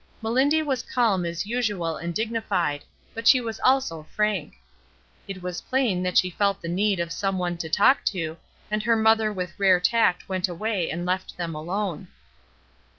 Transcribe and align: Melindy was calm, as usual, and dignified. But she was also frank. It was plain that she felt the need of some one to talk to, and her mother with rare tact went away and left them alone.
Melindy 0.23 0.63
was 0.63 0.81
calm, 0.81 1.25
as 1.25 1.45
usual, 1.45 1.95
and 1.95 2.11
dignified. 2.15 2.83
But 3.13 3.27
she 3.27 3.39
was 3.39 3.59
also 3.59 4.07
frank. 4.15 4.55
It 5.27 5.43
was 5.43 5.61
plain 5.61 6.01
that 6.01 6.17
she 6.17 6.31
felt 6.31 6.59
the 6.59 6.67
need 6.67 6.99
of 6.99 7.11
some 7.11 7.37
one 7.37 7.55
to 7.57 7.69
talk 7.69 8.03
to, 8.05 8.37
and 8.71 8.81
her 8.81 8.95
mother 8.95 9.31
with 9.31 9.59
rare 9.59 9.79
tact 9.79 10.27
went 10.27 10.47
away 10.49 10.89
and 10.89 11.05
left 11.05 11.37
them 11.37 11.53
alone. 11.53 12.07